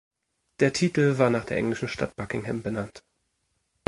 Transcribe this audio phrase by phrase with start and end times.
[0.61, 3.03] Der Titel war nach der englischen Stadt Buckingham benannt.